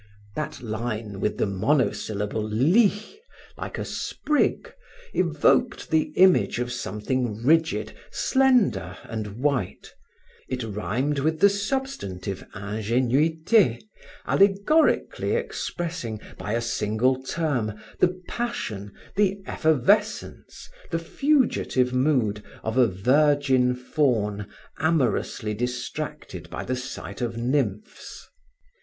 [0.35, 3.13] That line with the monosyllable lys
[3.55, 4.73] like a sprig,
[5.13, 9.93] evoked the image of something rigid, slender and white;
[10.49, 13.83] it rhymed with the substantive ingenuite,
[14.25, 22.87] allegorically expressing, by a single term, the passion, the effervescence, the fugitive mood of a
[22.87, 24.47] virgin faun
[24.79, 28.27] amorously distracted by the sight of nymphs.